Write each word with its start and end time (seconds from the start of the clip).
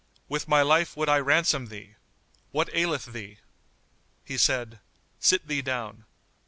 With 0.27 0.47
my 0.47 0.63
life 0.63 0.97
would 0.97 1.09
I 1.09 1.19
ransom 1.19 1.67
thee! 1.67 1.93
What 2.49 2.73
aileth 2.73 3.13
thee?" 3.13 3.37
He 4.25 4.35
said, 4.35 4.79
"Sit 5.19 5.47
thee 5.47 5.61
down." 5.61 6.05